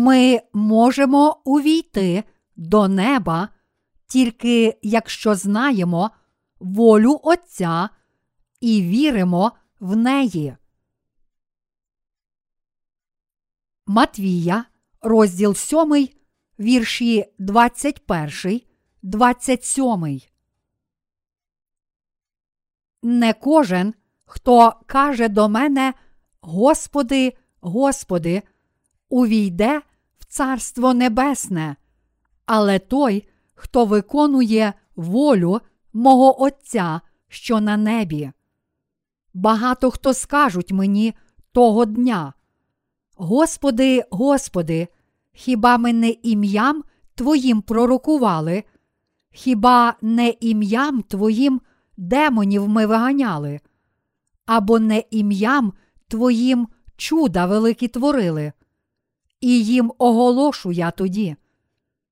[0.00, 2.24] Ми можемо увійти
[2.56, 3.48] до неба
[4.06, 6.10] тільки якщо знаємо
[6.60, 7.88] волю Отця
[8.60, 10.56] і віримо в неї.
[13.86, 14.64] Матвія,
[15.02, 16.08] розділ 7,
[16.58, 18.60] вірші 21,
[19.02, 20.20] 27.
[23.02, 23.94] Не кожен,
[24.24, 25.94] хто каже до мене,
[26.40, 28.42] Господи, Господи,
[29.08, 29.82] увійде
[30.32, 31.76] Царство Небесне,
[32.46, 35.60] але той, хто виконує волю
[35.92, 38.32] мого Отця, що на небі.
[39.34, 41.14] Багато хто скажуть мені
[41.52, 42.32] того дня.
[43.16, 44.88] Господи, Господи,
[45.32, 48.64] хіба ми не ім'ям Твоїм пророкували?
[49.32, 51.60] Хіба не ім'ям Твоїм
[51.96, 53.60] демонів ми виганяли?
[54.46, 55.72] Або не ім'ям
[56.08, 58.52] Твоїм чуда великі творили?
[59.40, 61.36] І їм оголошу я тоді.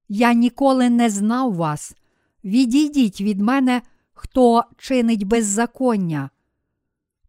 [0.09, 1.97] Я ніколи не знав вас.
[2.45, 6.31] Відійдіть від мене, хто чинить беззаконня.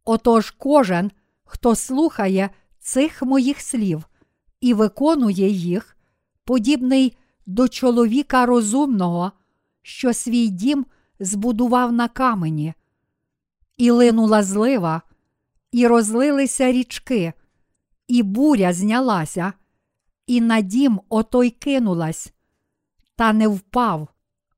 [0.06, 1.12] Отож кожен,
[1.44, 4.10] хто слухає цих моїх слів
[4.62, 5.98] і виконує їх,
[6.44, 9.32] подібний до чоловіка розумного,
[9.82, 10.86] що свій дім
[11.20, 12.74] збудував на камені,
[13.78, 15.02] і линула злива,
[15.72, 17.34] і розлилися річки,
[18.08, 19.54] і буря знялася,
[20.30, 22.34] і на дім отой кинулась,
[23.16, 24.08] та не впав,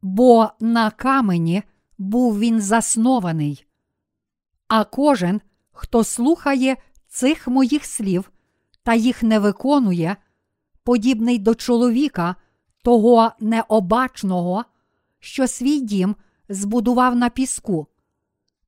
[0.01, 1.63] бо на камені
[1.97, 3.65] був він заснований.
[4.67, 6.77] А кожен, хто слухає
[7.07, 8.31] цих моїх слів
[8.83, 10.15] та їх не виконує,
[10.83, 12.35] подібний до чоловіка,
[12.83, 14.65] того необачного,
[15.19, 16.15] що свій дім
[16.49, 17.87] збудував на піску,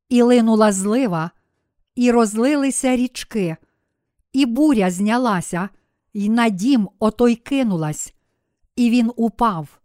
[0.09, 1.31] і линула злива,
[1.96, 3.58] і розлилися річки,
[4.34, 5.69] і буря знялася,
[6.13, 8.13] і на дім отой кинулась,
[8.75, 9.81] і він упав,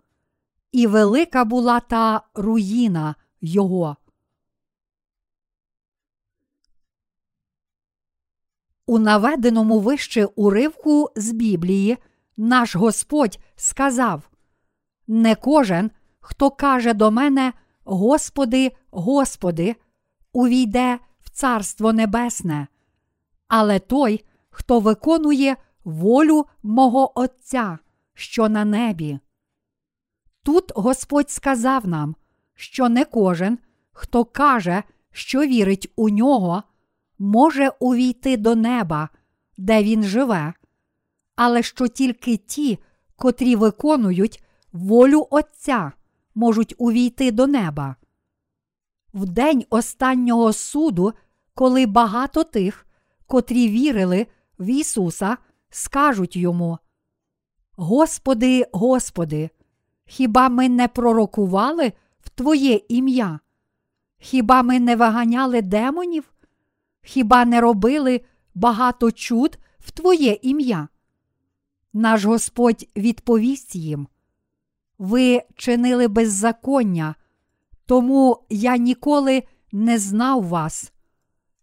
[0.72, 3.96] і велика була та руїна його.
[8.86, 11.96] У наведеному вище уривку з Біблії
[12.36, 14.30] наш Господь сказав:
[15.06, 15.90] Не кожен,
[16.20, 17.52] хто каже до мене,
[17.84, 19.76] Господи, Господи,
[20.32, 22.66] увійде в Царство Небесне,
[23.48, 25.56] але той, хто виконує
[25.88, 27.78] волю мого Отця,
[28.14, 29.18] що на небі.
[30.42, 32.16] Тут Господь сказав нам,
[32.54, 33.58] що не кожен,
[33.92, 34.82] хто каже,
[35.12, 36.62] що вірить у нього,
[37.18, 39.08] може увійти до неба,
[39.56, 40.54] де він живе,
[41.36, 42.78] але що тільки ті,
[43.16, 45.92] котрі виконують волю Отця,
[46.34, 47.96] можуть увійти до неба.
[49.14, 51.12] В день останнього суду,
[51.54, 52.86] коли багато тих,
[53.26, 54.26] котрі вірили
[54.58, 55.36] в Ісуса,
[55.70, 56.78] скажуть йому:
[57.76, 59.50] Господи, Господи,
[60.06, 63.40] хіба ми не пророкували в Твоє ім'я?
[64.18, 66.32] Хіба ми не виганяли демонів?
[67.02, 68.20] Хіба не робили
[68.54, 70.88] багато чуд в Твоє ім'я?
[71.92, 74.08] Наш Господь відповість їм.
[74.98, 77.14] Ви чинили беззаконня,
[77.86, 79.42] тому я ніколи
[79.72, 80.92] не знав вас.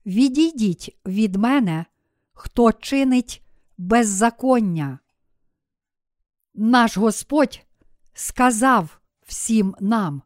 [0.05, 1.85] Відійдіть від мене,
[2.33, 3.44] хто чинить
[3.77, 4.99] беззаконня.
[6.53, 7.65] Наш Господь
[8.13, 10.21] сказав всім нам.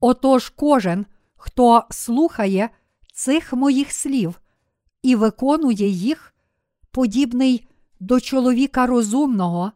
[0.00, 2.70] Отож кожен, хто слухає
[3.12, 4.40] цих моїх слів
[5.02, 6.34] і виконує їх,
[6.90, 7.68] подібний
[8.00, 9.72] до чоловіка розумного,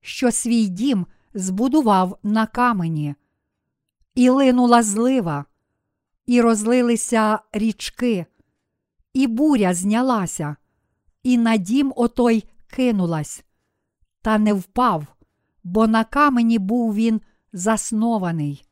[0.00, 3.14] що свій дім збудував на камені,
[4.14, 5.44] і линула злива,
[6.26, 8.26] і розлилися річки,
[9.12, 10.56] і буря знялася,
[11.24, 13.44] і на дім отой кинулась,
[14.22, 15.06] та не впав,
[15.64, 17.20] бо на камені був він
[17.52, 18.64] заснований.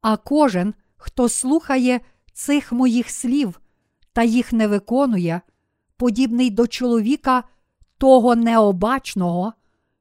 [0.00, 2.00] А кожен, хто слухає
[2.32, 3.60] цих моїх слів
[4.12, 5.40] та їх не виконує,
[5.96, 7.44] подібний до чоловіка
[7.98, 9.52] того необачного,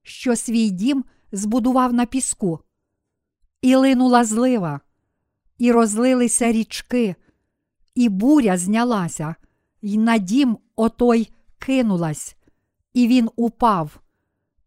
[0.04, 2.60] що свій дім збудував на піску,
[3.62, 4.82] і линула злива,
[5.58, 7.16] і розлилися річки,
[7.96, 9.36] і буря знялася,
[9.82, 12.36] і на дім отой кинулась,
[12.94, 14.00] і він упав,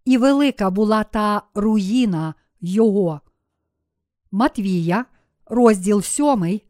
[0.05, 3.21] і велика була та руїна його.
[4.31, 5.05] Матвія,
[5.47, 6.61] розділ 7,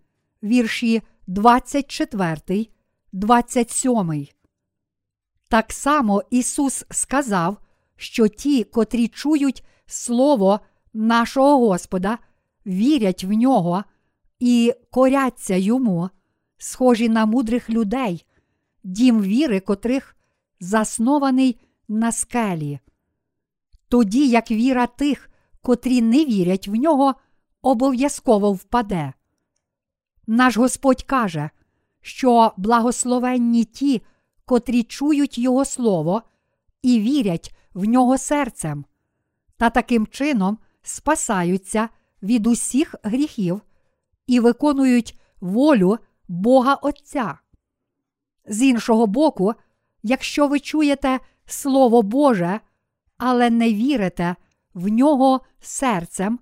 [0.43, 2.67] вірші 24,
[3.13, 4.27] 27.
[5.49, 7.57] Так само Ісус сказав,
[7.97, 10.61] що ті, котрі чують Слово
[10.93, 12.19] нашого Господа,
[12.67, 13.85] вірять в нього
[14.39, 16.11] і коряться йому,
[16.59, 18.27] схожі на мудрих людей,
[18.85, 20.17] дім віри, котрих
[20.61, 22.81] заснований на скелі.
[23.89, 25.31] Тоді як віра тих,
[25.63, 27.15] котрі не вірять в нього,
[27.63, 29.13] обов'язково впаде.
[30.27, 31.51] Наш Господь каже,
[32.01, 34.03] що благословенні ті,
[34.45, 36.23] котрі чують Його Слово
[36.83, 38.85] і вірять в нього серцем,
[39.57, 41.89] та таким чином спасаються
[42.23, 43.61] від усіх гріхів
[44.27, 45.99] і виконують волю
[46.29, 47.39] Бога Отця.
[48.51, 49.55] З іншого боку,
[50.03, 52.61] якщо ви чуєте Слово Боже,
[53.19, 54.37] але не вірите
[54.75, 56.39] в нього серцем,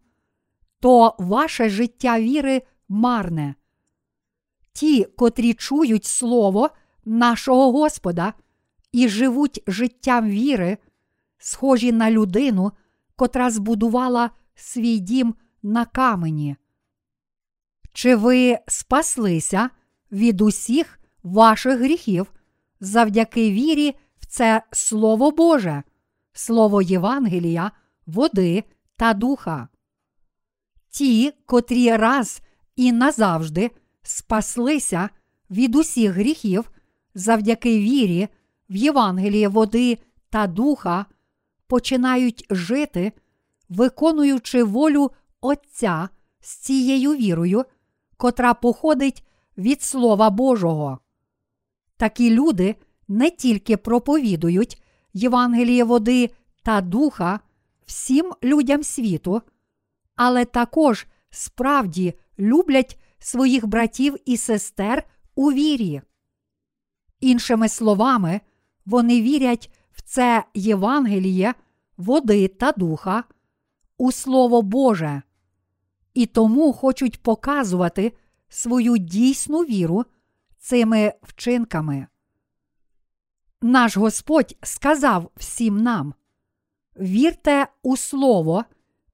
[0.80, 3.54] то ваше життя віри марне.
[4.72, 6.70] Ті, котрі чують Слово
[7.04, 8.32] нашого Господа
[8.92, 10.78] і живуть життям віри,
[11.38, 12.72] схожі на людину,
[13.16, 16.56] котра збудувала свій дім на камені.
[17.92, 19.70] Чи ви спаслися
[20.12, 22.32] від усіх ваших гріхів
[22.80, 25.82] завдяки вірі в це Слово Боже,
[26.32, 27.70] Слово Євангелія,
[28.06, 28.64] води
[28.96, 29.68] та духа?
[30.90, 32.40] Ті, котрі раз
[32.76, 33.70] і назавжди
[34.02, 35.08] спаслися
[35.50, 36.70] від усіх гріхів
[37.14, 38.28] завдяки вірі
[38.70, 39.98] в Євангеліє води
[40.30, 41.06] та духа,
[41.66, 43.12] починають жити,
[43.68, 45.10] виконуючи волю
[45.40, 46.08] Отця
[46.40, 47.64] з цією вірою,
[48.16, 49.24] котра походить
[49.58, 50.98] від Слова Божого.
[51.98, 52.76] Такі люди
[53.08, 56.30] не тільки проповідують Євангеліє води
[56.62, 57.40] та духа
[57.86, 59.42] всім людям світу,
[60.16, 65.04] але також справді люблять своїх братів і сестер
[65.34, 66.02] у вірі.
[67.20, 68.40] Іншими словами,
[68.86, 71.54] вони вірять в це Євангеліє,
[71.96, 73.24] води та духа,
[73.98, 75.22] у Слово Боже,
[76.14, 78.12] і тому хочуть показувати
[78.48, 80.04] свою дійсну віру
[80.58, 82.06] цими вчинками.
[83.60, 86.14] Наш Господь сказав всім нам:
[86.96, 88.64] вірте у Слово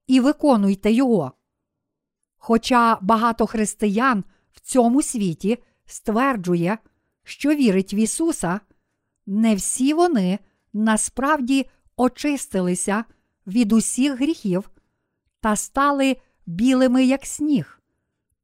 [0.07, 1.31] і виконуйте Його.
[2.37, 6.77] Хоча багато християн в цьому світі стверджує,
[7.23, 8.59] що вірить в Ісуса,
[9.25, 10.39] не всі вони
[10.73, 13.05] насправді очистилися
[13.47, 14.69] від усіх гріхів
[15.39, 17.81] та стали білими, як сніг,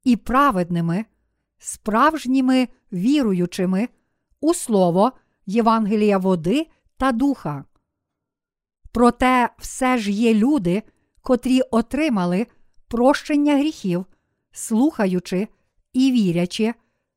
[0.04, 1.06] і праведними,
[1.62, 3.90] справжніми віруючими
[4.40, 5.12] у Слово
[5.46, 6.68] Євангелія води
[6.98, 7.66] та духа.
[8.92, 10.84] Проте все ж є люди,
[11.22, 12.48] котрі отримали
[12.88, 14.06] прощення гріхів,
[14.52, 15.48] слухаючи
[15.94, 16.74] і вірячи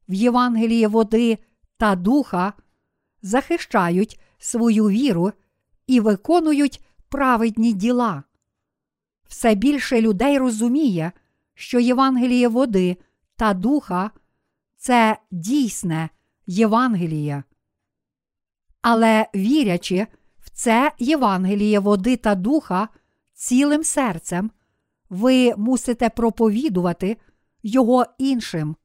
[0.09, 1.39] в Євангеліє води
[1.77, 2.53] та духа,
[3.23, 5.33] захищають свою віру
[5.87, 8.23] і виконують праведні діла.
[9.29, 11.13] Все більше людей розуміє,
[11.55, 12.97] що Євангеліє води
[13.37, 14.11] та духа
[14.85, 16.09] це дійсне
[16.47, 17.43] Євангеліє.
[18.83, 20.07] Але вірячи
[20.39, 22.89] в це Євангеліє води та духа
[23.35, 24.51] цілим серцем,
[25.11, 27.17] ви мусите проповідувати
[27.63, 28.77] його іншим,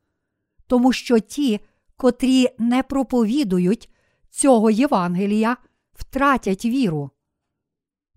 [0.67, 1.59] тому що ті,
[1.97, 3.89] котрі не проповідують
[4.29, 5.57] цього Євангелія,
[5.93, 7.09] втратять віру.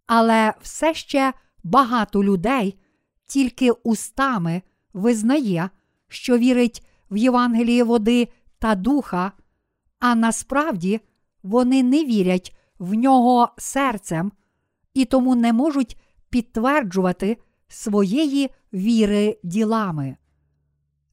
[0.07, 1.33] Але все ще
[1.65, 2.79] багато людей
[3.27, 4.63] тільки устами
[4.93, 5.71] визнає,
[6.09, 8.29] що вірить в Євангеліє води
[8.59, 9.33] та духа,
[9.99, 11.01] а насправді
[11.43, 14.33] вони не вірять в нього серцем
[14.95, 15.97] і тому не можуть
[16.31, 17.37] підтверджувати
[17.69, 20.17] своєї віри ділами.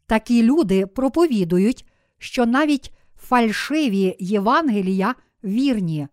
[0.06, 1.86] Такі люди проповідують,
[2.18, 6.08] що навіть фальшиві Євангелія вірні.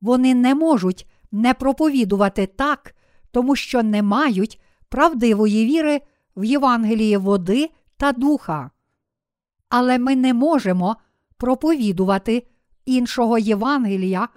[0.00, 2.94] Вони не можуть не проповідувати так,
[3.30, 6.00] тому що не мають правдивої віри
[6.36, 8.70] в Євангелії води та духа.
[9.68, 10.96] Але ми не можемо
[11.36, 12.46] проповідувати
[12.84, 14.28] іншого Євангелія,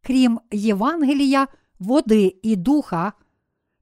[0.00, 3.12] крім Євангелія води і духа,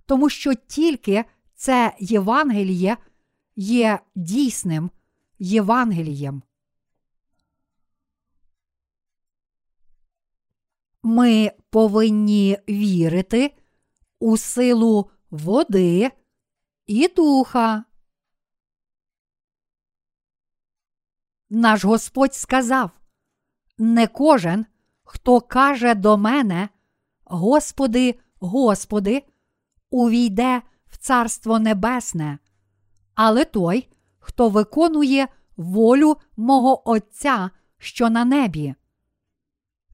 [0.06, 1.24] тому що тільки
[1.54, 2.96] це Євангеліє
[3.56, 4.90] є дійсним
[5.38, 6.42] Євангелієм.
[11.02, 13.54] Ми повинні вірити
[14.20, 16.10] у силу води
[16.86, 17.84] і духа.
[21.54, 22.90] Наш Господь сказав:
[23.78, 24.66] не кожен,
[25.04, 26.68] хто каже до мене,
[27.24, 29.22] Господи, Господи,
[29.90, 32.38] увійде в Царство Небесне,
[33.14, 38.74] але той, хто виконує волю мого Отця, що на небі.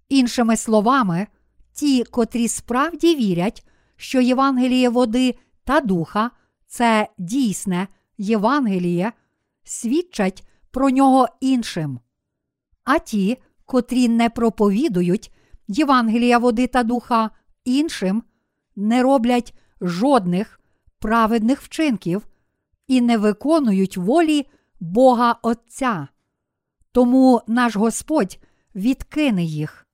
[0.08, 1.26] Іншими словами,
[1.72, 6.30] ті, котрі справді вірять, що Євангеліє води та духа
[6.66, 7.88] це дійсне
[8.18, 9.12] Євангеліє,
[9.64, 12.00] свідчать про нього іншим.
[12.84, 15.32] А ті, котрі не проповідують
[15.68, 17.30] Євангелія води та духа
[17.64, 18.22] іншим,
[18.76, 20.60] не роблять жодних
[20.98, 22.26] праведних вчинків
[22.86, 24.46] і не виконують волі
[24.80, 26.08] Бога Отця.
[26.92, 28.38] Тому наш Господь
[28.74, 29.86] відкине їх.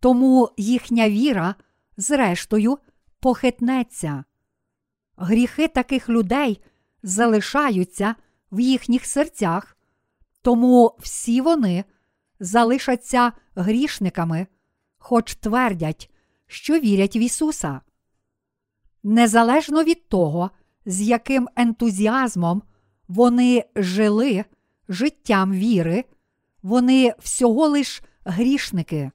[0.00, 1.54] Тому їхня віра,
[1.96, 2.78] зрештою,
[3.20, 4.24] похитнеться.
[5.16, 6.60] Гріхи таких людей
[7.02, 8.14] залишаються
[8.52, 9.77] в їхніх серцях,
[10.42, 11.84] тому всі вони
[12.40, 14.46] залишаться грішниками,
[14.98, 16.10] хоч твердять,
[16.46, 17.80] що вірять в Ісуса.
[19.02, 20.50] Незалежно від того,
[20.86, 22.62] з яким ентузіазмом
[23.08, 24.44] вони жили
[24.88, 26.04] життям віри,
[26.62, 29.10] вони всього лиш грішники.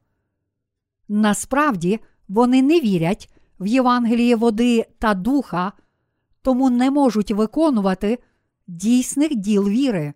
[1.08, 5.72] Насправді вони не вірять в Євангеліє води та духа,
[6.42, 8.20] тому не можуть виконувати
[8.68, 10.14] дійсних діл віри.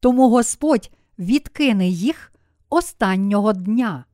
[0.00, 2.32] Тому Господь відкине їх
[2.68, 4.04] останнього дня.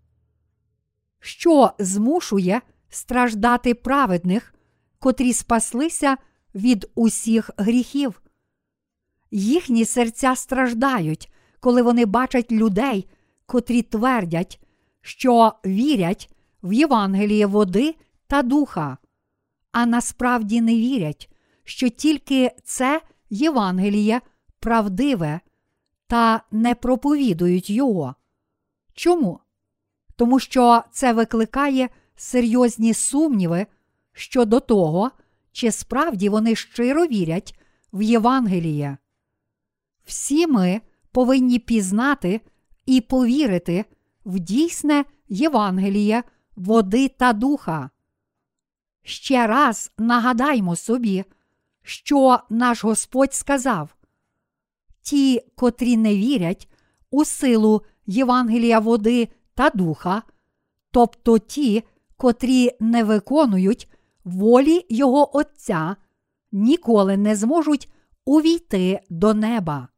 [1.20, 4.54] Що змушує страждати праведних,
[4.98, 6.16] котрі спаслися
[6.54, 8.22] від усіх гріхів?
[9.30, 13.08] Їхні серця страждають, коли вони бачать людей,
[13.46, 14.60] котрі твердять,
[15.00, 16.30] що вірять
[16.62, 17.94] в Євангеліє води
[18.26, 18.98] та духа,
[19.72, 21.30] а насправді не вірять,
[21.64, 24.20] що тільки це Євангеліє
[24.60, 25.40] правдиве
[26.06, 28.14] та не проповідують його.
[28.94, 29.40] Чому?
[30.16, 33.66] Тому що це викликає серйозні сумніви
[34.12, 35.10] щодо того,
[35.52, 37.58] чи справді вони щиро вірять
[37.92, 38.96] в Євангеліє.
[40.04, 40.80] Всі ми
[41.12, 42.40] повинні пізнати
[42.86, 43.84] і повірити
[44.24, 46.22] в дійсне Євангеліє
[46.56, 47.90] води та духа.
[49.02, 51.24] Ще раз нагадаймо собі,
[51.82, 53.94] що наш Господь сказав
[55.04, 56.68] ті, котрі не вірять
[57.10, 60.22] у силу Євангелія води та духа,
[60.90, 61.82] тобто ті,
[62.16, 63.90] котрі не виконують
[64.24, 65.96] волі Його Отця,
[66.52, 67.92] ніколи не зможуть
[68.24, 69.88] увійти до неба.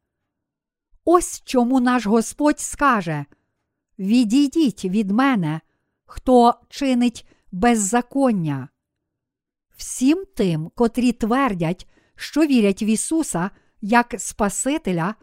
[1.04, 3.24] Ось чому наш Господь скаже
[3.98, 5.60] Відійдіть від мене,
[6.04, 8.68] хто чинить беззаконня.
[9.76, 15.14] Всім тим, котрі твердять, що вірять в Ісуса як Спасителя,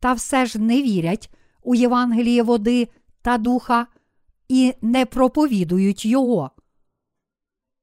[0.00, 1.30] та все ж не вірять
[1.62, 2.88] у Євангеліє води
[3.22, 3.86] та духа
[4.48, 6.50] і не проповідують Його.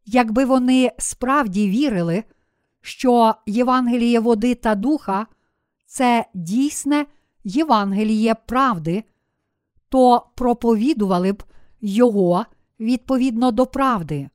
[0.05, 2.23] Якби вони справді вірили,
[2.81, 5.27] що Євангеліє води та духа
[5.85, 7.05] це дійсне
[7.43, 9.03] Євангеліє правди,
[9.89, 11.43] то проповідували б
[11.81, 12.45] його
[12.79, 14.29] відповідно до правди.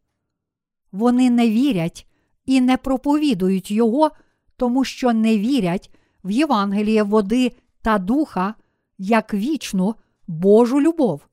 [0.93, 2.07] Вони не вірять
[2.47, 4.11] і не проповідують його,
[4.57, 5.91] тому що не вірять
[6.25, 8.55] в Євангеліє води та духа
[8.99, 9.95] як вічну
[10.27, 11.27] Божу любов.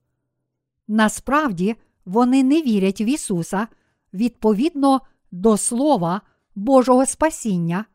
[0.88, 1.76] Насправді
[2.06, 3.68] вони не вірять в Ісуса
[4.14, 5.02] відповідно
[5.32, 6.22] до Слова
[6.56, 7.86] Божого спасіння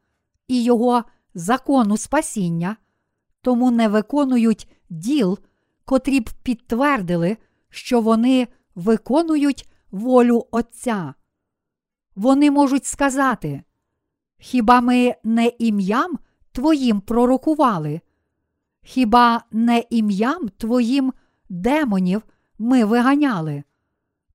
[0.49, 1.05] і Його
[1.35, 2.77] закону спасіння,
[3.43, 5.39] тому не виконують діл,
[5.85, 7.37] котрі б підтвердили,
[7.71, 11.15] що вони виконують волю Отця.
[12.17, 13.63] Вони можуть сказати,
[14.39, 16.19] хіба ми не ім'ям
[16.53, 18.01] Твоїм пророкували?
[18.83, 21.13] Хіба не ім'ям Твоїм
[21.49, 22.23] демонів
[22.59, 23.63] ми виганяли?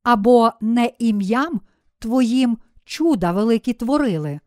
[0.04, 1.62] Або не ім'ям
[2.00, 4.40] Твоїм чуда великі творили?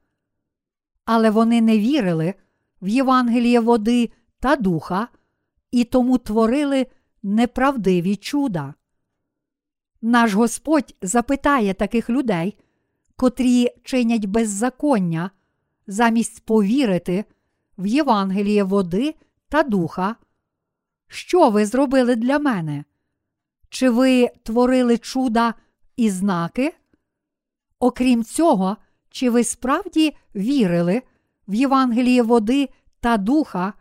[1.05, 2.35] Але вони не вірили
[2.83, 5.09] в Євангеліє води та духа
[5.71, 6.87] і тому творили
[7.23, 8.75] неправдиві чуда.
[10.03, 12.59] Наш Господь запитає таких людей,
[13.17, 15.31] котрі чинять беззаконня,
[15.87, 17.25] замість повірити
[17.79, 19.15] в Євангеліє води
[19.49, 20.17] та духа.
[21.09, 22.85] Що ви зробили для мене?
[23.69, 25.55] Чи ви творили чуда
[25.97, 26.75] і знаки?
[27.79, 28.77] Окрім цього,
[29.11, 31.03] чи ви справді вірили
[31.49, 32.69] в Євангеліє води
[33.01, 33.73] та духа,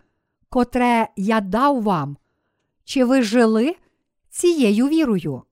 [0.49, 2.17] котре я дав вам?
[2.83, 3.75] Чи ви жили
[4.29, 5.43] цією вірою?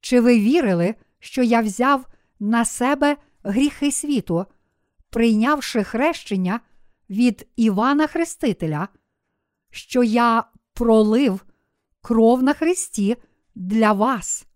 [0.00, 2.06] Чи ви вірили, що я взяв
[2.40, 4.46] на себе гріхи світу,
[5.10, 6.60] прийнявши хрещення
[7.10, 8.88] від Івана Хрестителя,
[9.70, 10.44] що я
[10.74, 11.46] пролив
[12.00, 13.16] кров на Христі
[13.54, 14.46] для вас,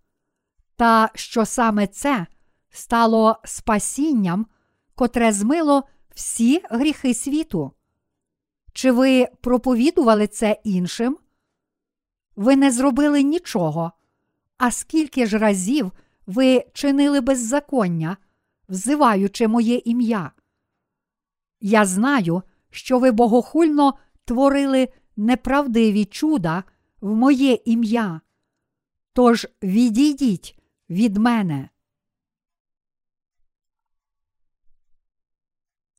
[0.77, 2.27] та що саме це
[2.71, 4.47] стало спасінням,
[4.95, 7.73] котре змило всі гріхи світу?
[8.73, 11.19] Чи ви проповідували це іншим?
[12.37, 13.93] Ви не зробили нічого.
[14.59, 15.93] А скільки ж разів
[16.27, 18.17] ви чинили беззаконня,
[18.69, 20.33] взиваючи моє ім'я?
[21.61, 26.65] Я знаю, що ви богохульно творили неправдиві чуда
[27.01, 28.21] в моє ім'я.
[29.13, 30.59] Тож відійдіть
[30.91, 31.69] від мене.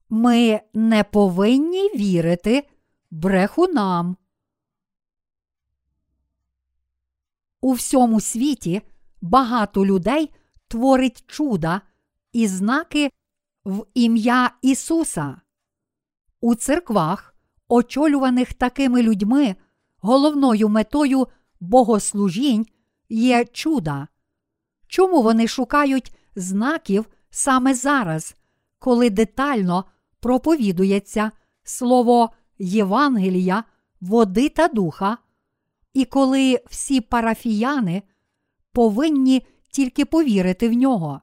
[0.10, 2.68] Ми не повинні вірити
[3.12, 4.18] брехунам.
[7.62, 8.82] У всьому світі
[9.22, 10.34] багато людей
[10.68, 11.82] творить чуда
[12.34, 13.12] і знаки
[13.65, 15.41] в ім'я Ісуса.
[16.41, 17.36] У церквах,
[17.67, 19.55] очолюваних такими людьми,
[20.00, 21.27] головною метою
[21.60, 22.65] богослужінь
[23.10, 24.07] є чуда.
[24.88, 28.36] Чому вони шукають знаків саме зараз,
[28.79, 29.86] коли детально
[30.19, 31.31] проповідується
[31.63, 32.29] слово
[32.60, 33.63] Євангелія,
[34.01, 35.17] води та духа,
[35.93, 38.03] і коли всі парафіяни
[38.71, 41.21] повинні тільки повірити в нього?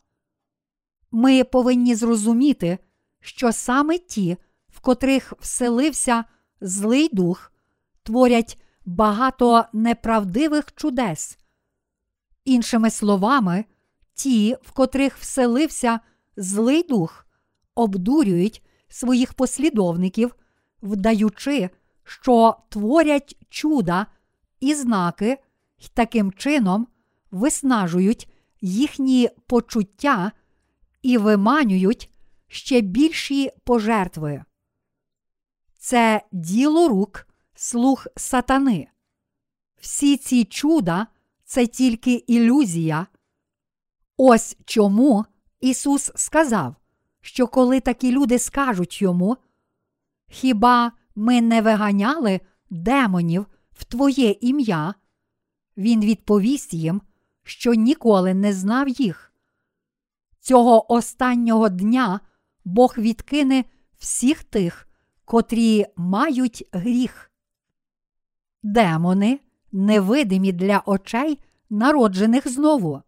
[1.10, 2.78] Ми повинні зрозуміти,
[3.20, 4.36] що саме ті,
[4.78, 6.24] в котрих вселився
[6.60, 7.52] злий дух,
[8.02, 11.38] творять багато неправдивих чудес.
[12.44, 13.64] Іншими словами,
[14.14, 16.00] ті, в котрих вселився
[16.36, 17.26] злий дух,
[17.74, 20.34] обдурюють своїх послідовників,
[20.82, 21.70] вдаючи,
[22.04, 24.06] що творять чуда
[24.60, 25.38] і знаки,
[25.78, 26.86] і таким чином
[27.30, 30.32] виснажують їхні почуття
[31.02, 32.10] і виманюють
[32.48, 34.44] ще більші пожертви.
[35.78, 38.88] Це діло рук слух сатани.
[39.80, 41.06] Всі ці чуда
[41.44, 43.06] це тільки ілюзія.
[44.16, 45.24] Ось чому
[45.60, 46.76] Ісус сказав,
[47.20, 49.36] що коли такі люди скажуть йому,
[50.28, 54.94] хіба ми не виганяли демонів в Твоє ім'я?
[55.76, 57.02] Він відповість їм,
[57.44, 59.32] що ніколи не знав їх.
[60.40, 62.20] Цього останнього дня
[62.64, 63.64] Бог відкине
[63.98, 64.87] всіх тих,
[65.28, 67.30] котрі мають гріх.
[68.62, 69.40] Демони
[69.72, 71.38] невидимі для очей,
[71.70, 73.02] народжених знову.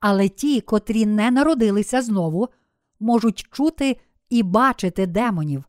[0.00, 2.48] Але ті, котрі не народилися знову,
[3.00, 5.64] можуть чути і бачити демонів,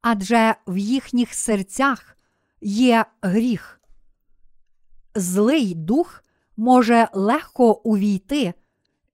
[0.00, 2.18] адже в їхніх серцях
[2.60, 3.80] є гріх.
[5.14, 6.24] Злий дух
[6.56, 8.54] може легко увійти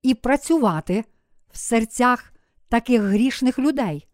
[0.03, 1.05] і працювати
[1.53, 2.33] в серцях
[2.68, 4.09] таких грішних людей.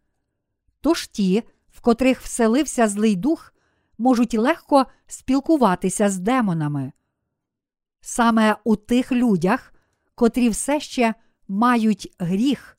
[0.89, 3.55] Тож ті, в котрих вселився злий дух,
[3.99, 6.93] можуть легко спілкуватися з демонами.
[8.01, 9.75] Саме у тих людях,
[10.15, 11.15] котрі все ще
[11.49, 12.79] мають гріх,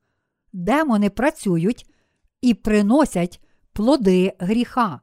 [0.54, 1.90] демони працюють
[2.42, 3.42] і приносять
[3.74, 5.02] плоди гріха.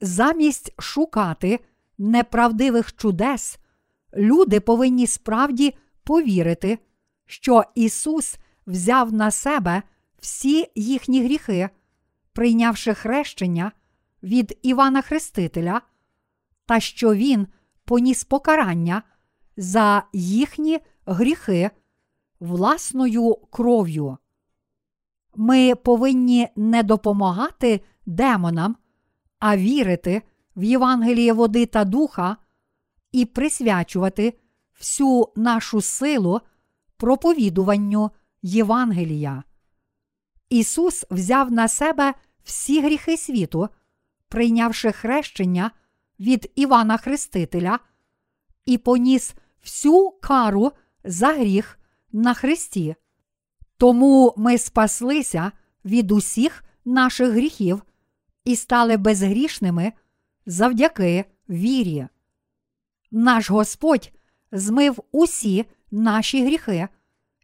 [0.00, 1.60] Замість шукати
[1.98, 3.58] неправдивих чудес,
[4.16, 6.78] люди повинні справді повірити,
[7.26, 9.82] що Ісус взяв на себе
[10.18, 11.68] всі їхні гріхи,
[12.36, 13.72] прийнявши хрещення
[14.22, 15.80] від Івана Хрестителя,
[16.66, 17.46] та що Він
[17.84, 19.02] поніс покарання
[19.56, 21.70] за їхні гріхи
[22.40, 24.16] власною кров'ю.
[25.36, 28.76] Ми повинні не допомагати демонам,
[29.38, 30.22] а вірити
[30.56, 32.36] в Євангеліє води та духа
[33.12, 34.38] і присвячувати
[34.78, 36.40] всю нашу силу
[36.96, 38.10] проповідуванню
[38.42, 39.42] Євангелія.
[40.48, 42.14] Ісус взяв на себе
[42.46, 43.68] всі гріхи світу,
[44.28, 45.70] прийнявши хрещення
[46.20, 47.78] від Івана Хрестителя,
[48.64, 50.72] і поніс всю кару
[51.04, 51.78] за гріх
[52.12, 52.94] на Христі.
[53.76, 55.52] Тому ми спаслися
[55.84, 57.82] від усіх наших гріхів
[58.44, 59.92] і стали безгрішними
[60.46, 62.06] завдяки вірі.
[63.10, 64.12] Наш Господь
[64.52, 66.88] змив усі наші гріхи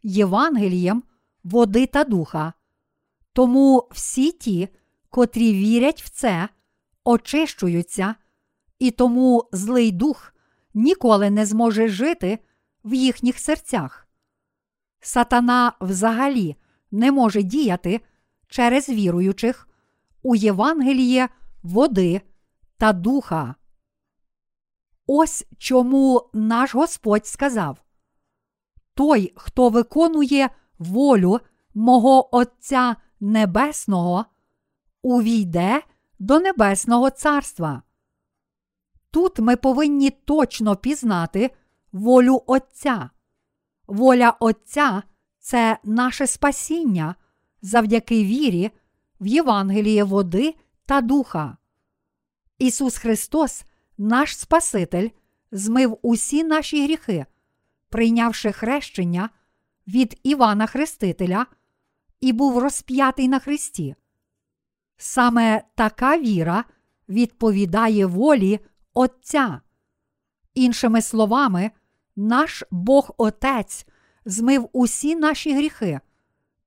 [0.03, 1.03] Євангелієм
[1.43, 2.53] води та духа.
[3.33, 4.69] Тому всі ті,
[5.13, 6.49] котрі вірять в це,
[7.03, 8.15] очищуються,
[8.79, 10.33] і тому злий дух
[10.73, 12.39] ніколи не зможе жити
[12.83, 14.07] в їхніх серцях.
[14.99, 16.55] Сатана взагалі
[16.91, 18.01] не може діяти
[18.47, 19.69] через віруючих
[20.23, 21.29] у Євангеліє
[21.63, 22.21] води
[22.77, 23.55] та духа.
[25.07, 27.77] Ось чому наш Господь сказав:
[28.93, 30.49] Той, хто виконує
[30.79, 31.39] волю
[31.73, 34.25] мого Отця Небесного,
[35.03, 35.81] увійде
[36.19, 37.81] до Небесного Царства.
[39.11, 41.51] Тут ми повинні точно пізнати
[41.91, 43.09] волю Отця.
[43.87, 45.03] Воля Отця
[45.39, 47.15] це наше спасіння
[47.61, 48.71] завдяки вірі
[49.21, 51.57] в Євангеліє води та духа.
[52.57, 53.63] Ісус Христос,
[53.97, 55.09] наш Спаситель,
[55.51, 57.25] змив усі наші гріхи,
[57.89, 59.29] прийнявши хрещення
[59.87, 61.45] від Івана Хрестителя
[62.21, 63.95] і був розп'ятий на Христі.
[64.97, 66.65] Саме така віра
[67.09, 68.59] відповідає волі
[68.93, 69.61] Отця.
[70.53, 71.71] Іншими словами,
[72.15, 73.85] наш Бог Отець
[74.25, 75.99] змив усі наші гріхи,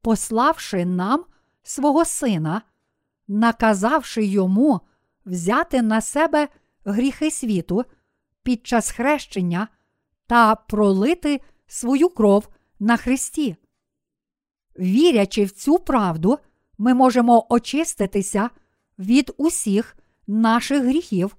[0.02, 1.24] пославши нам
[1.62, 2.62] свого Сина,
[3.28, 4.80] наказавши йому
[5.26, 6.48] взяти на себе
[6.84, 7.84] гріхи світу
[8.42, 9.68] під час хрещення
[10.26, 12.48] та пролити свою кров
[12.80, 13.56] на Христі.
[14.78, 16.38] Вірячи в цю правду,
[16.78, 18.50] ми можемо очиститися
[18.98, 21.36] від усіх наших гріхів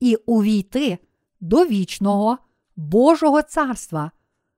[0.00, 0.98] і увійти
[1.40, 2.38] до вічного
[2.76, 4.10] Божого царства,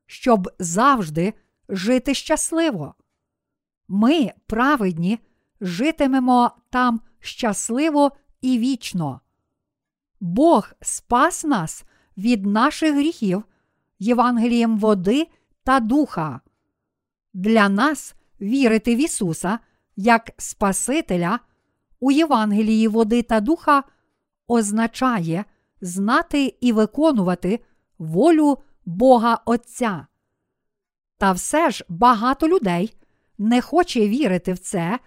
[0.06, 1.34] щоб завжди
[1.68, 2.94] жити щасливо.
[3.88, 5.18] Ми, праведні,
[5.60, 9.20] житимемо там щасливо і вічно.
[10.20, 11.84] Бог спас нас
[12.16, 13.44] від наших гріхів
[13.98, 15.28] Євангелієм води
[15.64, 16.40] та духа.
[17.34, 19.58] Для нас вірити в Ісуса
[19.98, 21.40] як Спасителя
[22.00, 23.82] у Євангелії води та духа
[24.48, 25.44] означає
[25.80, 27.60] знати і виконувати
[27.98, 30.06] волю Бога Отця.
[31.18, 32.96] Та все ж багато людей
[33.38, 34.98] не хоче вірити в це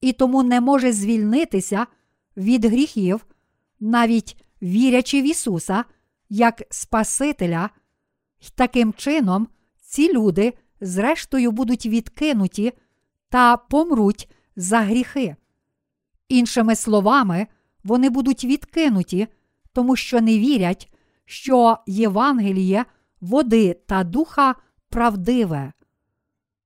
[0.00, 1.86] і тому не може звільнитися
[2.36, 3.26] від гріхів,
[3.80, 5.84] навіть вірячи в Ісуса
[6.28, 7.70] як Спасителя,
[8.54, 9.48] таким чином
[9.80, 12.72] ці люди, зрештою, будуть відкинуті
[13.32, 15.36] та помруть за гріхи.
[16.28, 17.46] Іншими словами,
[17.84, 19.28] вони будуть відкинуті,
[19.72, 20.92] тому що не вірять,
[21.24, 22.84] що Євангеліє
[23.20, 24.54] води та духа
[24.88, 25.72] правдиве.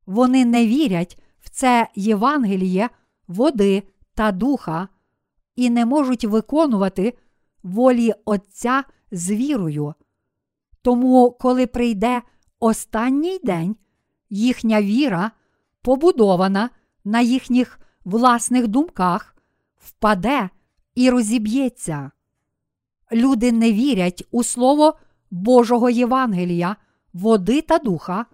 [0.07, 2.91] Вони не вірять в це Євангеліє
[3.29, 3.83] води
[4.15, 4.89] та духа
[5.57, 7.19] і не можуть виконувати
[7.63, 9.95] волі Отця з вірою.
[10.83, 12.23] Тому, коли прийде
[12.61, 13.77] останній день,
[14.31, 15.31] їхня віра,
[15.87, 16.71] побудована
[17.05, 19.37] на їхніх власних думках,
[19.77, 20.51] впаде
[20.95, 22.11] і розіб'ється.
[23.13, 24.99] Люди не вірять у Слово
[25.31, 26.77] Божого Євангелія,
[27.13, 28.27] води та духа,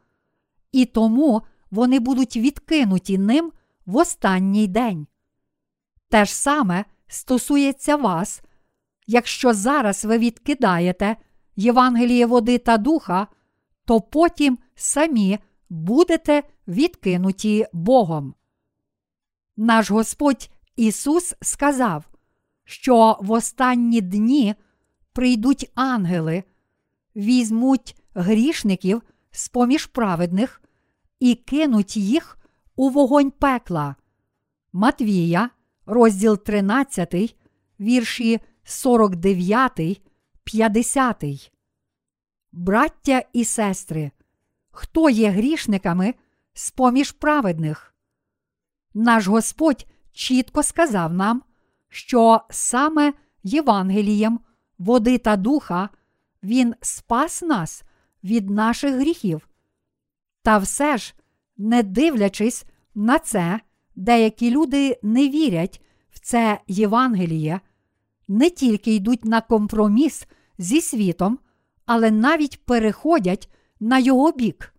[0.72, 3.52] і тому вони будуть відкинуті ним
[3.86, 5.06] в останній день.
[6.08, 8.42] Те ж саме стосується вас,
[9.06, 11.16] якщо зараз ви відкидаєте
[11.56, 13.26] Євангеліє води та духа,
[13.84, 15.38] то потім самі
[15.70, 18.34] будете відкинуті Богом.
[19.56, 22.04] Наш Господь Ісус сказав,
[22.64, 24.54] що в останні дні
[25.12, 26.44] прийдуть ангели,
[27.16, 30.62] візьмуть грішників з поміж праведних
[31.20, 32.38] і кинуть їх
[32.76, 33.96] у вогонь пекла.
[34.72, 35.50] Матвія,
[35.86, 37.36] розділ 13,
[37.80, 40.02] вірші 49,
[40.44, 41.24] 50.
[42.52, 44.10] Браття і сестри,
[44.70, 46.14] хто є грішниками
[46.54, 47.94] з поміж праведних?
[48.94, 51.42] Наш Господь чітко сказав нам,
[51.88, 53.12] що саме
[53.42, 54.40] Євангелієм
[54.78, 55.88] води та духа
[56.42, 57.82] Він спас нас
[58.24, 59.48] від наших гріхів.
[60.42, 61.14] Та все ж,
[61.56, 63.60] не дивлячись на це,
[63.96, 67.60] деякі люди не вірять в це Євангеліє,
[68.28, 70.26] не тільки йдуть на компроміс
[70.58, 71.38] зі світом,
[71.86, 73.48] але навіть переходять
[73.80, 74.74] на його бік.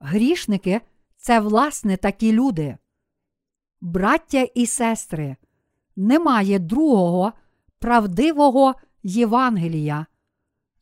[0.00, 0.80] Грішники
[1.16, 2.76] це власне такі люди.
[3.80, 5.36] Браття і сестри,
[5.96, 7.32] немає другого
[7.78, 10.06] правдивого Євангелія,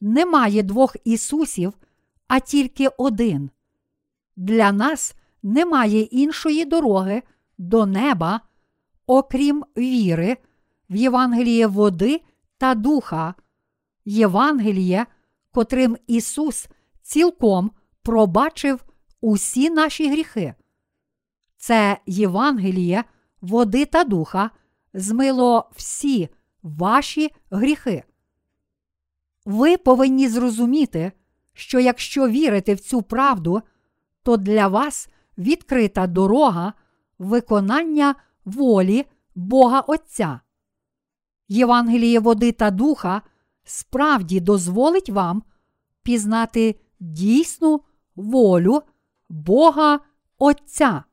[0.00, 1.74] немає двох Ісусів,
[2.28, 3.50] а тільки один.
[4.36, 7.22] Для нас немає іншої дороги
[7.58, 8.40] до неба,
[9.06, 10.36] окрім віри,
[10.90, 12.20] в Євангеліє води
[12.58, 13.34] та духа,
[14.04, 15.06] Євангеліє,
[15.52, 16.68] котрим Ісус
[17.02, 17.70] цілком
[18.02, 18.84] пробачив
[19.24, 20.54] усі наші гріхи.
[21.56, 23.04] Це Євангеліє
[23.40, 24.50] води та духа
[24.94, 26.28] змило всі
[26.62, 28.04] ваші гріхи.
[29.44, 31.12] Ви повинні зрозуміти,
[31.52, 33.62] що якщо вірите в цю правду,
[34.22, 35.08] то для вас
[35.38, 36.72] відкрита дорога
[37.18, 40.40] виконання волі Бога Отця.
[41.48, 43.22] Євангеліє води та духа
[43.64, 45.42] справді дозволить вам
[46.02, 47.80] пізнати дійсну
[48.16, 48.82] волю
[49.34, 50.00] Бога
[50.38, 51.06] Отця.